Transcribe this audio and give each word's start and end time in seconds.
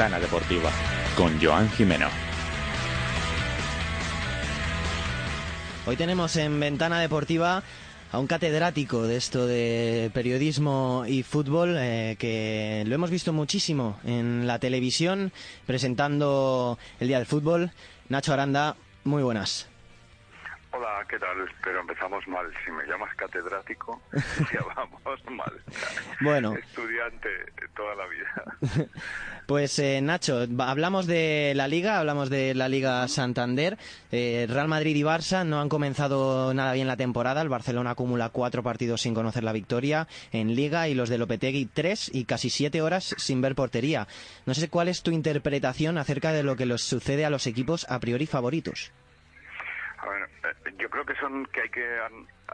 Ventana 0.00 0.18
Deportiva 0.18 0.72
con 1.14 1.38
Joan 1.42 1.68
Jimeno. 1.72 2.08
Hoy 5.86 5.94
tenemos 5.96 6.36
en 6.36 6.58
Ventana 6.58 6.98
Deportiva 7.00 7.62
a 8.10 8.18
un 8.18 8.26
catedrático 8.26 9.02
de 9.02 9.18
esto 9.18 9.46
de 9.46 10.10
periodismo 10.14 11.04
y 11.06 11.22
fútbol 11.22 11.76
eh, 11.78 12.16
que 12.18 12.82
lo 12.86 12.94
hemos 12.94 13.10
visto 13.10 13.34
muchísimo 13.34 13.98
en 14.02 14.46
la 14.46 14.58
televisión 14.58 15.32
presentando 15.66 16.78
el 16.98 17.08
Día 17.08 17.18
del 17.18 17.26
Fútbol. 17.26 17.70
Nacho 18.08 18.32
Aranda, 18.32 18.76
muy 19.04 19.22
buenas. 19.22 19.69
Hola, 20.72 21.04
¿qué 21.08 21.18
tal? 21.18 21.36
Pero 21.64 21.80
empezamos 21.80 22.26
mal. 22.28 22.46
Si 22.64 22.70
me 22.70 22.84
llamas 22.86 23.14
catedrático, 23.16 24.00
ya 24.52 24.60
vamos 24.76 25.24
mal. 25.30 25.52
Bueno. 26.20 26.54
Estudiante 26.54 27.28
toda 27.74 27.94
la 27.94 28.06
vida. 28.06 28.88
Pues 29.46 29.80
eh, 29.80 30.00
Nacho, 30.00 30.46
hablamos 30.60 31.08
de 31.08 31.54
la 31.56 31.66
Liga, 31.66 31.98
hablamos 31.98 32.30
de 32.30 32.54
la 32.54 32.68
Liga 32.68 33.08
Santander. 33.08 33.78
Eh, 34.12 34.46
Real 34.48 34.68
Madrid 34.68 34.94
y 34.94 35.02
Barça 35.02 35.44
no 35.44 35.60
han 35.60 35.68
comenzado 35.68 36.54
nada 36.54 36.72
bien 36.72 36.86
la 36.86 36.96
temporada. 36.96 37.42
El 37.42 37.48
Barcelona 37.48 37.90
acumula 37.90 38.28
cuatro 38.28 38.62
partidos 38.62 39.00
sin 39.00 39.12
conocer 39.12 39.42
la 39.42 39.52
victoria 39.52 40.06
en 40.30 40.54
Liga 40.54 40.86
y 40.86 40.94
los 40.94 41.08
de 41.08 41.18
Lopetegui 41.18 41.66
tres 41.66 42.08
y 42.14 42.26
casi 42.26 42.48
siete 42.48 42.80
horas 42.80 43.12
sin 43.18 43.40
ver 43.40 43.56
portería. 43.56 44.06
No 44.46 44.54
sé 44.54 44.68
cuál 44.68 44.86
es 44.86 45.02
tu 45.02 45.10
interpretación 45.10 45.98
acerca 45.98 46.30
de 46.30 46.44
lo 46.44 46.54
que 46.54 46.66
les 46.66 46.82
sucede 46.82 47.24
a 47.24 47.30
los 47.30 47.48
equipos 47.48 47.90
a 47.90 47.98
priori 47.98 48.26
favoritos. 48.26 48.92
Yo 50.78 50.90
creo 50.90 51.04
que 51.04 51.14
son 51.16 51.46
que 51.46 51.62
hay 51.62 51.68
que 51.70 52.00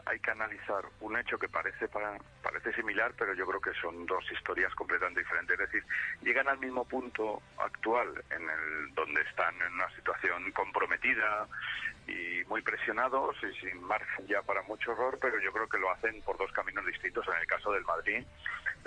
hay 0.05 0.19
que 0.19 0.31
analizar 0.31 0.85
un 1.01 1.17
hecho 1.17 1.37
que 1.37 1.49
parece 1.49 1.87
para, 1.87 2.17
parece 2.41 2.73
similar, 2.73 3.13
pero 3.17 3.33
yo 3.33 3.45
creo 3.45 3.59
que 3.59 3.73
son 3.81 4.05
dos 4.05 4.23
historias 4.31 4.73
completamente 4.75 5.21
diferentes. 5.21 5.59
Es 5.59 5.71
decir, 5.71 5.83
llegan 6.21 6.47
al 6.47 6.59
mismo 6.59 6.85
punto 6.85 7.41
actual 7.57 8.23
en 8.29 8.43
el 8.43 8.93
donde 8.93 9.21
están 9.21 9.55
en 9.61 9.73
una 9.73 9.89
situación 9.95 10.51
comprometida 10.51 11.47
y 12.07 12.43
muy 12.47 12.61
presionados 12.61 13.35
y 13.43 13.53
sin 13.59 13.81
margen 13.83 14.27
ya 14.27 14.41
para 14.43 14.61
mucho 14.63 14.93
error, 14.93 15.17
pero 15.21 15.39
yo 15.39 15.51
creo 15.51 15.67
que 15.67 15.77
lo 15.77 15.91
hacen 15.91 16.21
por 16.21 16.37
dos 16.37 16.51
caminos 16.51 16.85
distintos. 16.85 17.27
En 17.27 17.35
el 17.35 17.47
caso 17.47 17.71
del 17.73 17.83
Madrid, 17.83 18.23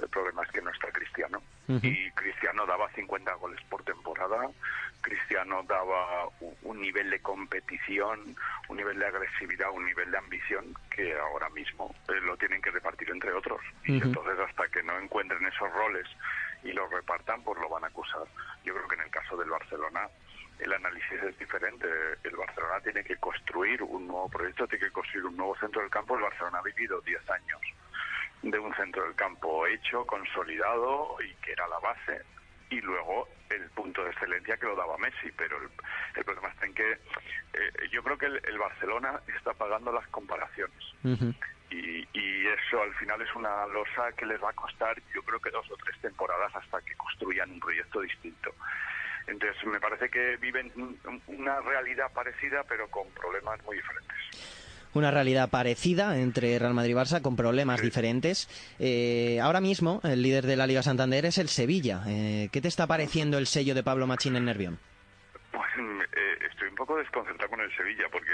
el 0.03 0.09
problema 0.09 0.43
es 0.43 0.51
que 0.51 0.63
no 0.63 0.71
está 0.71 0.91
Cristiano 0.93 1.43
y 1.83 2.11
Cristiano 2.13 2.67
daba 2.67 2.91
50 2.91 3.33
goles 3.35 3.61
por 3.69 3.85
temporada. 3.85 4.51
Cristiano 5.01 5.63
daba 5.69 6.29
un 6.63 6.81
nivel 6.81 7.11
de 7.11 7.21
competición, 7.21 8.37
un 8.69 8.77
nivel 8.77 8.99
de 8.99 9.07
agresividad, 9.07 9.71
un 9.71 9.85
nivel 9.85 10.11
de 10.11 10.19
ambición 10.19 10.75
que 10.91 11.17
ahora 11.17 11.49
mismo 11.51 11.95
eh, 12.09 12.21
lo 12.23 12.37
tienen 12.37 12.61
que 12.61 12.73
repartir 12.73 13.09
entre 13.11 13.33
otros. 13.33 13.61
Y 13.85 14.03
entonces 14.03 14.39
hasta 14.41 14.67
que 14.69 14.83
no 14.83 14.99
encuentren 14.99 15.47
esos 15.47 15.73
roles 15.73 16.07
y 16.65 16.73
los 16.73 16.91
repartan, 16.91 17.43
pues 17.45 17.61
lo 17.61 17.69
van 17.69 17.85
a 17.85 17.87
acusar. 17.87 18.27
Yo 18.65 18.75
creo 18.75 18.89
que 18.89 18.97
en 18.97 19.03
el 19.03 19.11
caso 19.11 19.37
del 19.37 19.51
Barcelona 19.51 20.09
el 20.59 20.73
análisis 20.73 21.23
es 21.23 21.39
diferente. 21.39 21.87
El 22.25 22.37
Barcelona 22.37 22.81
tiene 22.83 23.05
que 23.05 23.17
construir 23.17 23.81
un 23.83 24.09
nuevo 24.09 24.29
proyecto, 24.29 24.67
tiene 24.67 24.87
que 24.87 24.93
construir 24.93 25.27
un 25.27 25.37
nuevo 25.37 25.57
centro 25.57 25.81
del 25.83 25.91
campo. 25.91 26.17
El 26.17 26.23
Barcelona 26.23 26.59
ha 26.59 26.63
vivido 26.63 27.01
10 27.01 27.31
años 27.31 27.61
de 28.43 28.59
un 28.59 28.75
centro 28.75 29.05
del 29.05 29.15
campo 29.15 29.67
hecho, 29.67 30.05
consolidado 30.07 31.17
y 31.23 31.35
que 31.37 31.53
era 31.53 31.69
la 31.69 31.79
base. 31.79 32.23
Y 32.71 32.81
luego 32.81 33.29
el 33.51 33.69
punto 33.71 34.05
de 34.05 34.11
excelencia 34.11 34.57
que 34.57 34.67
lo 34.67 34.77
daba 34.77 34.97
Messi, 34.99 35.31
pero 35.37 35.59
el, 35.59 36.25
problema 36.25 36.49
está 36.49 36.67
en 36.67 36.75
que 36.75 36.93
eh, 36.93 37.89
yo 37.91 38.03
creo 38.03 38.17
que 38.17 38.27
el, 38.27 38.59
Barcelona 38.59 39.21
está 39.37 39.53
pagando 39.55 39.93
las 39.93 40.07
comparaciones. 40.09 40.95
Y, 41.71 42.07
y, 42.13 42.47
eso 42.47 42.83
al 42.83 42.93
final 42.95 43.21
es 43.23 43.35
una 43.35 43.67
losa 43.67 44.13
que 44.17 44.27
les 44.27 44.43
va 44.43 44.51
a 44.51 44.55
costar 44.55 45.01
yo 45.15 45.23
creo 45.23 45.41
que 45.41 45.51
dos 45.51 45.71
o 45.71 45.77
tres 45.77 45.97
temporadas 46.01 46.55
hasta 46.55 46.81
que 46.83 46.95
construyan 46.97 47.51
un 47.51 47.61
proyecto 47.61 48.01
distinto. 48.01 48.53
Entonces 49.27 49.65
me 49.65 49.79
parece 49.79 50.09
que 50.09 50.37
viven 50.39 50.73
una 51.27 51.61
realidad 51.61 52.13
parecida 52.13 52.65
pero 52.65 52.89
con 52.89 53.09
problemas 53.11 53.63
muy 53.65 53.77
diferentes 53.77 54.20
una 54.95 55.11
realidad 55.11 55.51
parecida 55.51 56.19
entre 56.19 56.59
Real 56.59 56.75
Madrid 56.75 56.93
y 56.93 56.95
Barça 56.95 57.23
con 57.23 57.37
problemas 57.37 57.81
diferentes. 57.81 58.49
Eh, 58.79 59.39
ahora 59.41 59.61
mismo 59.61 60.01
el 60.05 60.23
líder 60.23 60.47
de 60.47 60.57
la 60.57 60.67
Liga 60.67 60.83
Santander 60.83 61.27
es 61.27 61.39
el 61.39 61.49
Sevilla. 61.49 62.03
Eh, 62.07 62.49
¿Qué 62.53 62.61
te 62.61 62.69
está 62.69 62.87
pareciendo 62.87 63.39
el 63.39 63.47
sello 63.47 63.75
de 63.75 63.83
Pablo 63.83 64.07
Machín 64.07 64.37
en 64.37 64.45
Nervión? 64.45 64.79
Pues 65.53 65.71
eh, 65.79 66.39
estoy 66.51 66.69
un 66.69 66.75
poco 66.75 66.97
desconcentrado 66.97 67.51
con 67.51 67.61
el 67.61 67.75
Sevilla 67.77 68.05
porque 68.11 68.33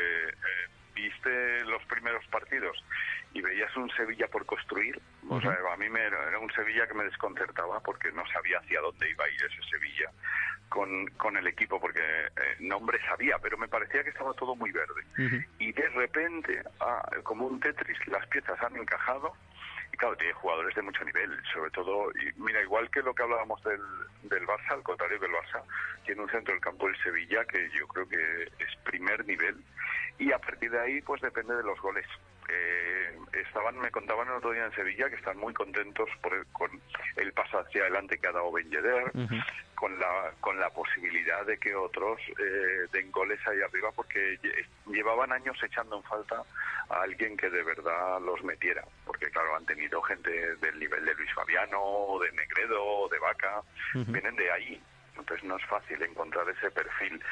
viste 0.94 1.64
los 1.64 1.84
primeros 1.84 2.26
partidos 2.28 2.82
y 3.34 3.42
veías 3.42 3.74
un 3.76 3.90
Sevilla 3.90 4.26
por 4.28 4.46
construir. 4.46 4.98
O 5.28 5.40
sea, 5.40 5.56
a 5.72 5.76
mí 5.76 5.90
me 5.90 6.00
era 6.02 6.38
un 6.38 6.50
Sevilla 6.52 6.86
que 6.86 6.94
me 6.94 7.04
desconcertaba 7.04 7.80
porque 7.80 8.10
no 8.12 8.26
sabía 8.28 8.58
hacia 8.58 8.80
dónde 8.80 9.10
iba 9.10 9.24
a 9.24 9.28
ir 9.28 9.44
ese 9.44 9.62
Sevilla 9.68 10.10
con, 10.68 11.06
con 11.16 11.36
el 11.36 11.46
equipo, 11.46 11.80
porque 11.80 12.00
eh, 12.00 12.56
nombre 12.60 12.98
sabía, 13.06 13.38
pero 13.38 13.56
me 13.56 13.68
parecía 13.68 14.02
que 14.02 14.10
estaba 14.10 14.32
todo 14.34 14.54
muy 14.56 14.72
verde. 14.72 15.02
Y 15.58 15.72
de 15.72 15.88
repente, 15.90 16.62
ah, 16.80 17.08
como 17.22 17.46
un 17.46 17.60
Tetris, 17.60 17.98
las 18.08 18.26
piezas 18.28 18.60
han 18.62 18.76
encajado. 18.76 19.34
Y 19.92 19.96
claro, 19.96 20.16
tiene 20.16 20.32
jugadores 20.34 20.74
de 20.74 20.82
mucho 20.82 21.04
nivel, 21.04 21.30
sobre 21.52 21.70
todo, 21.70 22.10
y 22.12 22.40
mira, 22.40 22.60
igual 22.60 22.90
que 22.90 23.02
lo 23.02 23.14
que 23.14 23.22
hablábamos 23.22 23.62
del, 23.62 23.80
del 24.24 24.46
Barça, 24.46 24.72
al 24.72 24.82
contrario 24.82 25.18
del 25.20 25.30
Barça, 25.30 25.62
tiene 26.04 26.22
un 26.22 26.28
centro 26.28 26.52
del 26.52 26.60
campo 26.60 26.88
el 26.88 26.96
Sevilla 27.02 27.44
que 27.44 27.70
yo 27.70 27.86
creo 27.88 28.08
que 28.08 28.42
es 28.58 28.76
primer 28.84 29.24
nivel. 29.26 29.56
Y 30.18 30.32
a 30.32 30.38
partir 30.38 30.70
de 30.70 30.80
ahí, 30.80 31.00
pues 31.02 31.22
depende 31.22 31.54
de 31.54 31.62
los 31.62 31.80
goles 31.80 32.06
eh, 32.48 33.18
estaban, 33.32 33.78
me 33.78 33.90
contaban 33.90 34.28
el 34.28 34.34
otro 34.34 34.52
día 34.52 34.64
en 34.64 34.72
Sevilla 34.72 35.08
que 35.08 35.16
están 35.16 35.36
muy 35.38 35.52
contentos 35.52 36.08
por 36.22 36.46
con 36.48 36.70
el 37.16 37.32
paso 37.32 37.58
hacia 37.58 37.82
adelante 37.82 38.18
que 38.18 38.28
ha 38.28 38.32
dado 38.32 38.52
Ben 38.52 38.70
Yedder, 38.70 39.12
con 39.74 39.98
la 39.98 40.32
con 40.40 40.58
la 40.60 40.70
posibilidad 40.70 41.44
de 41.44 41.58
que 41.58 41.74
otros 41.74 42.20
eh, 42.38 42.86
den 42.92 43.10
goles 43.10 43.40
ahí 43.46 43.60
arriba 43.60 43.90
porque 43.92 44.38
llevaban 44.86 45.32
años 45.32 45.56
echando 45.62 45.96
en 45.96 46.02
falta 46.04 46.42
a 46.88 47.02
alguien 47.02 47.36
que 47.36 47.50
de 47.50 47.62
verdad 47.62 48.20
los 48.20 48.42
metiera, 48.44 48.84
porque 49.04 49.30
claro, 49.30 49.56
han 49.56 49.66
tenido 49.66 50.00
gente 50.02 50.56
del 50.56 50.78
nivel 50.78 51.04
de 51.04 51.14
Luis 51.14 51.32
Fabiano, 51.34 52.18
de 52.22 52.32
Negredo, 52.32 53.08
de 53.08 53.18
Vaca, 53.18 53.62
vienen 53.92 54.36
de 54.36 54.50
ahí, 54.52 54.82
entonces 55.18 55.44
no 55.44 55.56
es 55.56 55.64
fácil 55.66 56.02
encontrar 56.02 56.48
ese 56.48 56.70
perfil. 56.70 57.22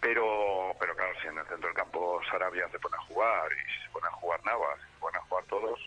Pero, 0.00 0.74
pero 0.78 0.94
claro, 0.94 1.12
si 1.20 1.28
en 1.28 1.38
el 1.38 1.46
centro 1.46 1.68
del 1.68 1.76
campo 1.76 2.20
Sarabia 2.30 2.68
se 2.68 2.78
pone 2.78 2.96
a 2.96 3.06
jugar 3.06 3.50
y 3.52 3.82
se 3.82 3.90
pone 3.90 4.06
a 4.06 4.12
jugar 4.12 4.44
Navas, 4.44 4.78
se 4.80 5.00
pone 5.00 5.18
a 5.18 5.22
jugar 5.22 5.44
todos, 5.44 5.80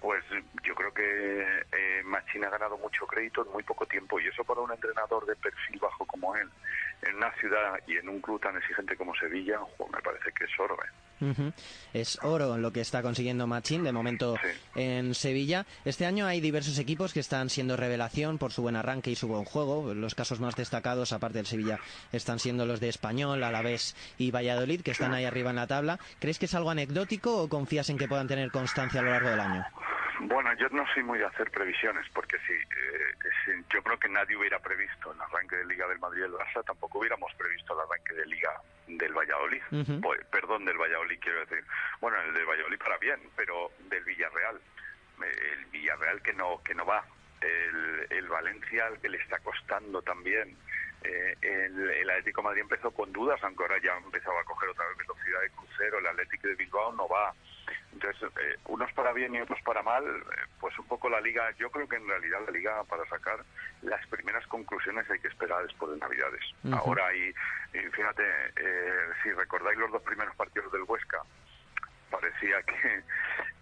pues 0.00 0.24
yo 0.62 0.74
creo 0.74 0.94
que 0.94 1.64
eh, 1.72 2.02
Machín 2.04 2.44
ha 2.44 2.50
ganado 2.50 2.78
mucho 2.78 3.06
crédito 3.06 3.44
en 3.44 3.52
muy 3.52 3.62
poco 3.62 3.86
tiempo 3.86 4.20
y 4.20 4.26
eso 4.28 4.44
para 4.44 4.60
un 4.60 4.70
entrenador 4.70 5.26
de 5.26 5.34
perfil 5.36 5.78
bajo 5.80 6.06
como 6.06 6.36
él, 6.36 6.48
en 7.02 7.16
una 7.16 7.32
ciudad 7.34 7.80
y 7.86 7.96
en 7.96 8.08
un 8.08 8.20
club 8.20 8.40
tan 8.40 8.56
exigente 8.56 8.96
como 8.96 9.14
Sevilla, 9.16 9.60
me 9.92 10.00
parece 10.00 10.32
que 10.32 10.44
es 10.44 10.50
Es 11.92 12.18
oro 12.22 12.58
lo 12.58 12.72
que 12.72 12.80
está 12.80 13.02
consiguiendo 13.02 13.46
Machín 13.46 13.84
de 13.84 13.92
momento 13.92 14.36
en 14.74 15.14
Sevilla. 15.14 15.66
Este 15.84 16.06
año 16.06 16.26
hay 16.26 16.40
diversos 16.40 16.78
equipos 16.78 17.12
que 17.12 17.20
están 17.20 17.50
siendo 17.50 17.76
revelación 17.76 18.38
por 18.38 18.52
su 18.52 18.62
buen 18.62 18.76
arranque 18.76 19.10
y 19.10 19.16
su 19.16 19.28
buen 19.28 19.44
juego. 19.44 19.94
Los 19.94 20.14
casos 20.14 20.40
más 20.40 20.56
destacados, 20.56 21.12
aparte 21.12 21.38
del 21.38 21.46
Sevilla, 21.46 21.78
están 22.12 22.38
siendo 22.38 22.66
los 22.66 22.80
de 22.80 22.88
Español, 22.88 23.42
Alavés 23.42 23.96
y 24.18 24.30
Valladolid, 24.30 24.82
que 24.82 24.92
están 24.92 25.14
ahí 25.14 25.24
arriba 25.24 25.50
en 25.50 25.56
la 25.56 25.66
tabla. 25.66 25.98
¿Crees 26.18 26.38
que 26.38 26.46
es 26.46 26.54
algo 26.54 26.70
anecdótico 26.70 27.42
o 27.42 27.48
confías 27.48 27.90
en 27.90 27.98
que 27.98 28.08
puedan 28.08 28.28
tener 28.28 28.50
constancia 28.50 29.00
a 29.00 29.02
lo 29.02 29.10
largo 29.10 29.30
del 29.30 29.40
año? 29.40 29.64
Bueno, 30.20 30.52
yo 30.54 30.68
no 30.70 30.84
soy 30.94 31.02
muy 31.02 31.18
de 31.18 31.26
hacer 31.26 31.50
previsiones, 31.50 32.04
porque 32.12 32.38
si, 32.46 32.52
eh, 32.52 33.62
yo 33.72 33.82
creo 33.82 33.98
que 33.98 34.08
nadie 34.08 34.36
hubiera 34.36 34.58
previsto 34.58 35.12
el 35.12 35.20
arranque 35.20 35.56
de 35.56 35.66
Liga 35.66 35.86
del 35.86 35.98
Madrid 35.98 36.20
y 36.20 36.22
del 36.22 36.32
Barça, 36.32 36.64
tampoco 36.64 36.98
hubiéramos 36.98 37.32
previsto 37.34 37.74
el 37.74 37.80
arranque 37.80 38.14
de 38.14 38.26
Liga 38.26 38.60
del 38.88 39.12
Valladolid. 39.12 39.62
Pues, 40.02 40.24
perdón, 40.26 40.64
del 40.64 40.76
Valladolid 40.76 41.18
quiero 41.20 41.40
decir. 41.40 41.64
Bueno, 42.00 42.20
el 42.22 42.34
del 42.34 42.46
Valladolid 42.46 42.78
para 42.78 42.98
bien, 42.98 43.20
pero 43.36 43.70
del 43.88 44.04
Villarreal. 44.04 44.60
El 45.22 45.64
Villarreal 45.66 46.22
que 46.22 46.32
no, 46.32 46.62
que 46.64 46.74
no 46.74 46.84
va. 46.84 47.04
El, 47.40 48.06
el 48.10 48.28
Valencia 48.28 48.86
al 48.86 49.00
que 49.00 49.08
le 49.08 49.18
está 49.18 49.38
costando 49.38 50.02
también 50.02 50.56
eh, 51.04 51.36
el, 51.42 51.90
el, 51.90 52.10
Atlético 52.10 52.42
de 52.42 52.48
Madrid 52.48 52.62
empezó 52.62 52.90
con 52.90 53.12
dudas, 53.12 53.38
aunque 53.42 53.62
ahora 53.62 53.80
ya 53.82 53.96
empezaba 53.96 54.40
a 54.40 54.44
coger 54.44 54.68
otra 54.68 54.86
vez 54.88 54.96
velocidad 54.98 55.40
de 55.40 55.50
crucero, 55.50 55.98
el 55.98 56.06
Atlético 56.06 56.48
de 56.48 56.54
Bilbao 56.56 56.92
no 56.92 57.08
va. 57.08 57.32
Entonces, 57.92 58.30
eh, 58.40 58.56
unos 58.66 58.92
para 58.92 59.12
bien 59.12 59.34
y 59.34 59.40
otros 59.40 59.60
para 59.62 59.82
mal, 59.82 60.04
eh, 60.04 60.46
pues 60.60 60.78
un 60.78 60.86
poco 60.86 61.08
la 61.08 61.20
liga, 61.20 61.50
yo 61.58 61.70
creo 61.70 61.88
que 61.88 61.96
en 61.96 62.08
realidad 62.08 62.40
la 62.46 62.52
liga 62.52 62.84
para 62.84 63.04
sacar 63.08 63.44
las 63.82 64.06
primeras 64.08 64.46
conclusiones 64.46 65.08
hay 65.10 65.20
que 65.20 65.28
esperar 65.28 65.62
después 65.64 65.92
de 65.92 65.98
Navidades. 65.98 66.42
Ahora 66.72 67.06
hay, 67.06 67.32
fíjate, 67.72 68.24
si 69.22 69.32
recordáis 69.32 69.78
los 69.78 69.92
dos 69.92 70.02
primeros 70.02 70.34
partidos 70.36 70.72
del 70.72 70.82
Huesca, 70.82 71.22
parecía 72.10 72.62
que, 72.62 73.02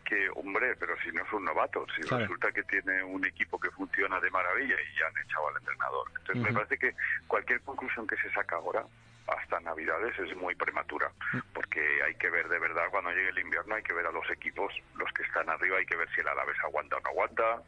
que, 0.09 0.29
hombre, 0.35 0.75
pero 0.77 0.95
si 1.03 1.11
no 1.11 1.23
es 1.23 1.33
un 1.33 1.45
novato, 1.45 1.85
si 1.95 2.03
resulta 2.03 2.53
que 2.53 2.63
tiene 2.65 3.03
un 3.03 3.25
equipo 3.27 3.59
que 3.59 3.71
funciona 3.71 4.21
de 4.21 4.31
maravilla 4.31 4.75
y 4.75 4.99
ya 4.99 5.07
han 5.07 5.25
echado 5.25 5.49
al 5.49 5.57
entrenador. 5.57 6.09
Entonces 6.19 6.43
me 6.43 6.53
parece 6.53 6.79
que 6.79 6.95
cualquier 7.27 7.61
conclusión 7.63 8.07
que 8.07 8.17
se 8.17 8.31
saca 8.31 8.57
ahora, 8.57 8.85
hasta 9.27 9.61
Navidades, 9.61 10.17
es 10.19 10.37
muy 10.37 10.55
prematura, 10.55 11.11
porque 11.53 11.81
hay 12.05 12.15
que 12.15 12.31
ver 12.31 12.49
de 12.49 12.61
verdad 12.61 12.85
cuando 12.91 13.11
llegue 13.11 13.31
el 13.31 13.41
invierno, 13.41 13.75
hay 13.75 13.83
que 13.83 13.93
ver 13.93 14.07
a 14.07 14.13
los 14.13 14.29
equipos, 14.31 14.73
los 14.97 15.13
que 15.13 15.25
están 15.25 15.51
arriba, 15.51 15.79
hay 15.79 15.87
que 15.87 15.97
ver 15.97 16.09
si 16.15 16.21
el 16.21 16.29
Alavés 16.29 16.59
aguanta 16.63 16.97
o 16.97 17.01
no 17.01 17.09
aguanta, 17.11 17.63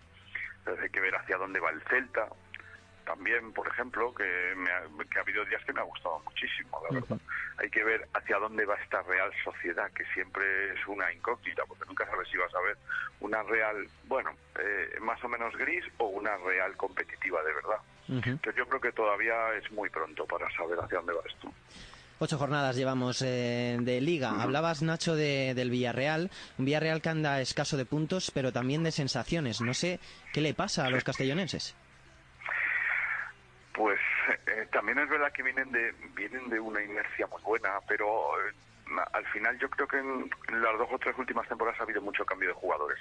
hay 0.67 0.91
que 0.91 1.01
ver 1.01 1.17
hacia 1.17 1.37
dónde 1.37 1.59
va 1.59 1.71
el 1.71 1.83
Celta, 1.83 2.29
también, 3.09 3.53
por 3.55 3.67
ejemplo, 3.67 4.15
que, 4.15 4.55
me 4.55 4.71
ha, 4.71 4.83
que 5.11 5.19
ha 5.19 5.23
habido 5.23 5.43
días 5.47 5.65
que 5.65 5.73
me 5.73 5.81
ha 5.81 5.85
gustado 5.85 6.21
muchísimo, 6.27 6.79
la 6.91 7.01
verdad. 7.01 7.19
Hay 7.57 7.71
que 7.71 7.83
ver 7.83 8.07
hacia 8.13 8.37
dónde 8.37 8.67
va 8.67 8.75
esta 8.75 9.03
Real 9.03 9.33
Sociedad, 9.43 9.91
que 9.93 10.05
siempre 10.13 10.75
es 10.75 10.87
una 10.87 11.11
incógnita, 11.11 11.63
porque 11.67 11.87
nunca 11.87 12.05
sabes 12.05 12.29
si 12.29 12.37
vas 12.37 12.55
a 12.55 12.61
ver 12.61 12.77
una 13.21 13.43
Real, 13.45 13.89
bueno, 14.05 14.31
eh, 14.61 14.99
más 15.01 15.25
o 15.25 15.29
menos 15.29 15.57
gris 15.57 15.85
o 15.97 16.09
una 16.09 16.37
Real 16.37 16.77
competitiva 16.77 17.43
de 17.43 17.55
verdad. 17.55 17.79
Entonces 18.09 18.55
yo 18.57 18.67
creo 18.67 18.81
que 18.81 18.93
todavía 18.93 19.55
es 19.55 19.71
muy 19.73 19.89
pronto 19.89 20.27
para 20.27 20.51
saber 20.55 20.79
hacia 20.79 20.99
dónde 20.99 21.15
va 21.15 21.21
esto. 21.27 21.51
Ocho 22.19 22.37
jornadas 22.37 22.77
llevamos 22.77 23.23
eh, 23.23 23.79
de 23.81 24.01
liga. 24.03 24.43
Hablabas, 24.43 24.83
Nacho, 24.83 25.15
de, 25.15 25.55
del 25.55 25.71
Villarreal. 25.71 26.31
Un 26.59 26.65
Villarreal 26.67 27.01
que 27.01 27.09
anda 27.09 27.41
escaso 27.41 27.79
de 27.79 27.87
puntos, 27.87 28.31
pero 28.33 28.53
también 28.53 28.83
de 28.83 28.93
sensaciones. 28.93 29.61
No 29.63 29.73
sé 29.73 29.99
qué 30.33 30.41
le 30.43 30.53
pasa 30.53 30.85
a 30.85 30.91
los 30.91 31.05
castellonenses. 31.05 31.75
Pues 33.79 34.01
eh, 34.49 34.67
también 34.73 34.99
es 34.99 35.09
verdad 35.09 35.33
que 35.33 35.45
vienen 35.45 35.71
de 35.71 35.93
vienen 36.17 36.49
de 36.51 36.59
una 36.59 36.83
inercia 36.83 37.29
muy 37.29 37.41
buena, 37.43 37.79
pero 37.87 38.07
eh, 38.41 38.53
al 39.13 39.27
final 39.27 39.59
yo 39.59 39.69
creo 39.71 39.87
que 39.87 39.99
en, 39.99 40.31
las 40.63 40.79
dos 40.79 40.89
o 40.91 40.99
tres 40.99 41.17
últimas 41.19 41.47
temporadas 41.49 41.81
ha 41.81 41.85
habido 41.85 42.03
mucho 42.03 42.25
cambio 42.25 42.49
de 42.49 42.55
jugadores. 42.55 42.99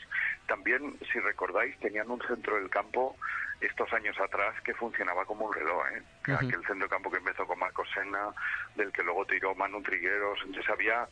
También, 0.48 0.98
si 1.12 1.20
recordáis, 1.20 1.78
tenían 1.80 2.10
un 2.10 2.22
centro 2.22 2.56
del 2.56 2.70
campo 2.70 3.16
estos 3.62 3.92
años 3.94 4.16
atrás 4.20 4.54
que 4.62 4.74
funcionaba 4.76 5.26
como 5.26 5.46
un 5.46 5.54
reloj, 5.54 5.84
¿eh? 5.92 6.04
aquel 6.34 6.64
centro 6.68 6.88
campo 6.88 7.10
que 7.10 7.18
empezó 7.18 7.46
con 7.48 7.58
Marcos 7.58 7.90
Sena, 7.92 8.30
del 8.76 8.92
que 8.92 9.02
luego 9.02 9.26
tiró 9.26 9.56
Manu 9.56 9.82
Trigueros, 9.82 10.40
entonces 10.46 10.70
había 10.70 11.08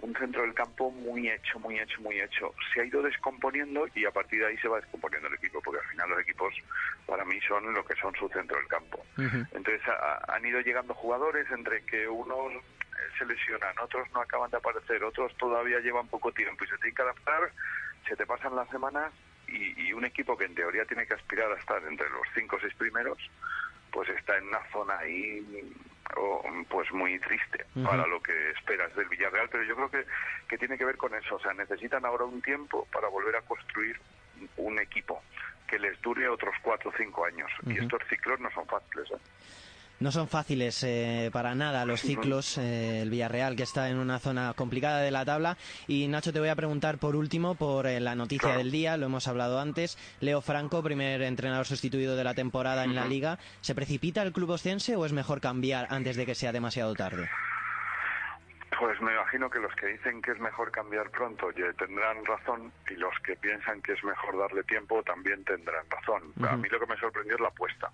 un 0.00 0.14
centro 0.14 0.42
del 0.42 0.52
campo 0.52 0.90
muy 0.90 1.30
hecho, 1.30 1.58
muy 1.58 1.78
hecho, 1.78 2.00
muy 2.02 2.20
hecho. 2.20 2.52
Se 2.72 2.82
ha 2.82 2.84
ido 2.84 3.00
descomponiendo 3.00 3.86
y 3.94 4.04
a 4.04 4.10
partir 4.10 4.40
de 4.40 4.48
ahí 4.48 4.58
se 4.58 4.68
va 4.68 4.78
descomponiendo 4.78 5.28
el 5.28 5.34
equipo, 5.34 5.60
porque 5.62 5.80
al 5.80 5.90
final 5.90 6.10
los 6.10 6.20
equipos 6.20 6.54
para 7.06 7.24
mí 7.24 7.40
son 7.48 7.72
lo 7.72 7.84
que 7.84 7.94
son 7.96 8.14
su 8.14 8.28
centro 8.28 8.58
del 8.58 8.68
campo. 8.68 9.04
Entonces 9.16 9.80
han 10.28 10.44
ido 10.44 10.60
llegando 10.60 10.92
jugadores 10.92 11.50
entre 11.50 11.82
que 11.84 12.06
unos 12.06 12.52
se 13.18 13.24
lesionan, 13.24 13.74
otros 13.82 14.10
no 14.12 14.20
acaban 14.20 14.50
de 14.50 14.56
aparecer, 14.58 15.02
otros 15.04 15.34
todavía 15.36 15.80
llevan 15.80 16.08
poco 16.08 16.32
tiempo 16.32 16.64
y 16.64 16.68
se 16.68 16.76
tienen 16.76 16.94
que 16.94 17.02
adaptar, 17.02 17.50
se 18.08 18.16
te 18.16 18.26
pasan 18.26 18.56
las 18.56 18.68
semanas 18.70 19.12
y, 19.48 19.92
un 19.92 20.04
equipo 20.04 20.36
que 20.36 20.44
en 20.44 20.54
teoría 20.54 20.84
tiene 20.84 21.06
que 21.06 21.14
aspirar 21.14 21.50
a 21.50 21.58
estar 21.58 21.82
entre 21.84 22.10
los 22.10 22.22
cinco 22.34 22.56
o 22.56 22.60
seis 22.60 22.74
primeros, 22.74 23.18
pues 23.90 24.08
está 24.10 24.36
en 24.36 24.48
una 24.48 24.60
zona 24.70 24.98
ahí 24.98 25.72
pues 26.68 26.92
muy 26.92 27.18
triste 27.20 27.64
para 27.82 28.06
lo 28.06 28.20
que 28.22 28.50
esperas 28.50 28.94
del 28.94 29.08
Villarreal, 29.08 29.48
pero 29.48 29.64
yo 29.64 29.74
creo 29.74 29.90
que, 29.90 30.04
que 30.48 30.58
tiene 30.58 30.76
que 30.76 30.84
ver 30.84 30.96
con 30.96 31.14
eso, 31.14 31.36
o 31.36 31.40
sea, 31.40 31.54
necesitan 31.54 32.04
ahora 32.04 32.24
un 32.24 32.42
tiempo 32.42 32.86
para 32.92 33.08
volver 33.08 33.36
a 33.36 33.42
construir 33.42 33.98
un 34.56 34.78
equipo 34.78 35.22
que 35.66 35.78
les 35.78 36.00
dure 36.00 36.28
otros 36.28 36.54
cuatro 36.62 36.90
o 36.90 36.94
cinco 36.96 37.24
años. 37.24 37.50
Y 37.66 37.78
estos 37.78 38.02
ciclos 38.08 38.38
no 38.40 38.50
son 38.52 38.66
fáciles. 38.66 39.10
¿eh? 39.10 39.18
No 39.98 40.12
son 40.12 40.28
fáciles 40.28 40.84
eh, 40.84 41.30
para 41.32 41.54
nada 41.54 41.86
los 41.86 42.02
ciclos, 42.02 42.58
eh, 42.58 43.00
el 43.00 43.08
Villarreal 43.08 43.56
que 43.56 43.62
está 43.62 43.88
en 43.88 43.96
una 43.96 44.18
zona 44.18 44.52
complicada 44.54 45.00
de 45.00 45.10
la 45.10 45.24
tabla. 45.24 45.56
Y 45.88 46.06
Nacho, 46.08 46.34
te 46.34 46.40
voy 46.40 46.50
a 46.50 46.54
preguntar 46.54 46.98
por 46.98 47.16
último 47.16 47.54
por 47.54 47.86
eh, 47.86 47.98
la 47.98 48.14
noticia 48.14 48.58
del 48.58 48.70
día, 48.70 48.98
lo 48.98 49.06
hemos 49.06 49.26
hablado 49.26 49.58
antes. 49.58 49.96
Leo 50.20 50.42
Franco, 50.42 50.82
primer 50.82 51.22
entrenador 51.22 51.64
sustituido 51.64 52.14
de 52.14 52.24
la 52.24 52.34
temporada 52.34 52.84
en 52.84 52.94
la 52.94 53.06
liga. 53.06 53.38
¿Se 53.62 53.74
precipita 53.74 54.22
el 54.22 54.32
club 54.32 54.50
oscense 54.50 54.96
o 54.96 55.06
es 55.06 55.14
mejor 55.14 55.40
cambiar 55.40 55.86
antes 55.88 56.16
de 56.16 56.26
que 56.26 56.34
sea 56.34 56.52
demasiado 56.52 56.94
tarde? 56.94 57.30
Pues 58.78 59.00
me 59.00 59.14
imagino 59.14 59.48
que 59.48 59.60
los 59.60 59.74
que 59.76 59.86
dicen 59.86 60.20
que 60.20 60.32
es 60.32 60.38
mejor 60.38 60.70
cambiar 60.70 61.10
pronto 61.10 61.48
tendrán 61.78 62.22
razón 62.26 62.70
y 62.90 62.94
los 62.96 63.14
que 63.24 63.34
piensan 63.36 63.80
que 63.80 63.92
es 63.94 64.04
mejor 64.04 64.38
darle 64.38 64.62
tiempo 64.64 65.02
también 65.02 65.42
tendrán 65.44 65.86
razón. 65.88 66.34
A 66.46 66.54
mí 66.56 66.68
lo 66.68 66.78
que 66.80 66.86
me 66.86 66.96
sorprendió 66.98 67.36
es 67.36 67.40
la 67.40 67.48
apuesta 67.48 67.90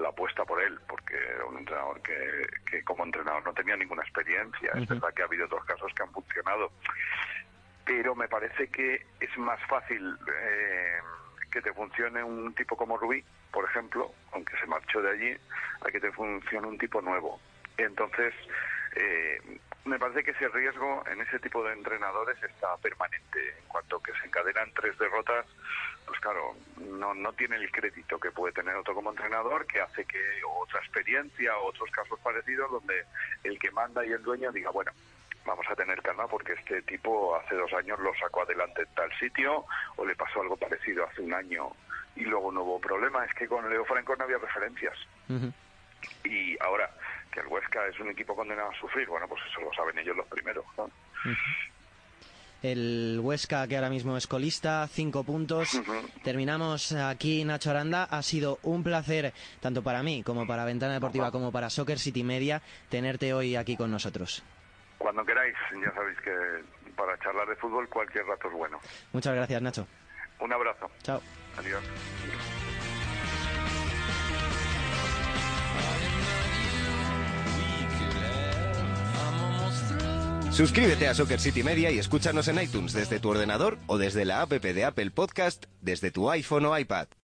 la 0.00 0.08
apuesta 0.08 0.44
por 0.44 0.62
él, 0.62 0.78
porque 0.86 1.16
era 1.16 1.44
un 1.44 1.58
entrenador 1.58 2.00
que, 2.02 2.46
que 2.70 2.82
como 2.84 3.04
entrenador 3.04 3.44
no 3.44 3.52
tenía 3.52 3.76
ninguna 3.76 4.02
experiencia. 4.02 4.72
Es 4.74 4.86
verdad 4.86 5.12
que 5.14 5.22
ha 5.22 5.26
habido 5.26 5.46
otros 5.46 5.64
casos 5.64 5.92
que 5.94 6.02
han 6.02 6.12
funcionado, 6.12 6.70
pero 7.84 8.14
me 8.14 8.28
parece 8.28 8.68
que 8.68 9.06
es 9.20 9.38
más 9.38 9.60
fácil 9.68 10.16
eh, 10.28 10.98
que 11.50 11.60
te 11.60 11.72
funcione 11.72 12.22
un 12.22 12.54
tipo 12.54 12.76
como 12.76 12.96
Rubí, 12.96 13.22
por 13.52 13.64
ejemplo, 13.64 14.12
aunque 14.32 14.56
se 14.58 14.66
marchó 14.66 15.00
de 15.00 15.10
allí, 15.10 15.36
a 15.82 15.90
que 15.90 16.00
te 16.00 16.10
funcione 16.12 16.66
un 16.66 16.78
tipo 16.78 17.00
nuevo. 17.00 17.40
Entonces, 17.76 18.34
eh, 18.94 19.58
me 19.84 19.98
parece 19.98 20.24
que 20.24 20.30
ese 20.30 20.48
riesgo 20.48 21.04
en 21.10 21.20
ese 21.20 21.38
tipo 21.38 21.62
de 21.62 21.72
entrenadores 21.72 22.42
está 22.42 22.76
permanente. 22.78 23.58
En 23.58 23.66
cuanto 23.68 24.00
que 24.00 24.12
se 24.12 24.26
encadenan 24.26 24.72
tres 24.74 24.96
derrotas, 24.98 25.46
pues 26.06 26.18
claro, 26.20 26.54
no, 26.78 27.14
no 27.14 27.32
tiene 27.32 27.56
el 27.56 27.70
crédito 27.70 28.18
que 28.18 28.30
puede 28.30 28.52
tener 28.52 28.74
otro 28.76 28.94
como 28.94 29.10
entrenador, 29.10 29.66
que 29.66 29.80
hace 29.80 30.04
que 30.04 30.18
otra 30.48 30.80
experiencia 30.80 31.56
o 31.58 31.66
otros 31.66 31.90
casos 31.90 32.18
parecidos 32.20 32.70
donde 32.70 33.04
el 33.42 33.58
que 33.58 33.70
manda 33.70 34.04
y 34.04 34.12
el 34.12 34.22
dueño 34.22 34.52
diga, 34.52 34.70
bueno, 34.70 34.92
vamos 35.44 35.66
a 35.68 35.76
tener 35.76 36.00
calma 36.02 36.26
porque 36.26 36.52
este 36.54 36.82
tipo 36.82 37.36
hace 37.36 37.54
dos 37.54 37.72
años 37.74 37.98
lo 38.00 38.14
sacó 38.14 38.42
adelante 38.42 38.82
en 38.82 38.94
tal 38.94 39.12
sitio 39.18 39.66
o 39.96 40.06
le 40.06 40.16
pasó 40.16 40.40
algo 40.40 40.56
parecido 40.56 41.04
hace 41.04 41.20
un 41.20 41.34
año 41.34 41.70
y 42.16 42.24
luego 42.24 42.50
no 42.52 42.62
hubo 42.62 42.80
problema. 42.80 43.24
Es 43.24 43.34
que 43.34 43.48
con 43.48 43.68
Leo 43.68 43.84
Franco 43.84 44.16
no 44.16 44.24
había 44.24 44.38
referencias. 44.38 44.96
Y 46.24 46.56
ahora, 46.62 46.90
que 47.34 47.40
el 47.40 47.48
Huesca 47.48 47.86
es 47.88 47.98
un 47.98 48.08
equipo 48.10 48.34
condenado 48.36 48.70
a 48.70 48.78
sufrir, 48.78 49.08
bueno, 49.08 49.26
pues 49.28 49.42
eso 49.50 49.60
lo 49.60 49.72
saben 49.74 49.98
ellos 49.98 50.16
los 50.16 50.26
primeros. 50.28 50.64
El 52.62 53.18
Huesca, 53.20 53.66
que 53.66 53.76
ahora 53.76 53.90
mismo 53.90 54.16
es 54.16 54.26
colista, 54.26 54.88
cinco 54.88 55.24
puntos. 55.24 55.78
Terminamos 56.22 56.92
aquí, 56.92 57.44
Nacho 57.44 57.70
Aranda. 57.70 58.04
Ha 58.04 58.22
sido 58.22 58.58
un 58.62 58.82
placer, 58.82 59.34
tanto 59.60 59.82
para 59.82 60.02
mí 60.02 60.22
como 60.22 60.46
para 60.46 60.64
Ventana 60.64 60.94
Deportiva, 60.94 61.30
como 61.30 61.52
para 61.52 61.68
Soccer 61.68 61.98
City 61.98 62.22
Media, 62.22 62.62
tenerte 62.88 63.34
hoy 63.34 63.56
aquí 63.56 63.76
con 63.76 63.90
nosotros. 63.90 64.42
Cuando 64.96 65.26
queráis, 65.26 65.54
ya 65.72 65.92
sabéis 65.92 66.18
que 66.20 66.32
para 66.96 67.18
charlar 67.18 67.48
de 67.48 67.56
fútbol 67.56 67.88
cualquier 67.88 68.24
rato 68.24 68.48
es 68.48 68.54
bueno. 68.54 68.78
Muchas 69.12 69.34
gracias, 69.34 69.60
Nacho. 69.60 69.86
Un 70.38 70.52
abrazo. 70.52 70.90
Chao. 71.02 71.20
Adiós. 71.58 71.82
Suscríbete 80.54 81.08
a 81.08 81.14
Soccer 81.14 81.40
City 81.40 81.64
Media 81.64 81.90
y 81.90 81.98
escúchanos 81.98 82.46
en 82.46 82.62
iTunes 82.62 82.92
desde 82.92 83.18
tu 83.18 83.28
ordenador 83.28 83.76
o 83.88 83.98
desde 83.98 84.24
la 84.24 84.40
app 84.40 84.52
de 84.52 84.84
Apple 84.84 85.10
Podcast 85.10 85.64
desde 85.80 86.12
tu 86.12 86.30
iPhone 86.30 86.66
o 86.66 86.78
iPad. 86.78 87.08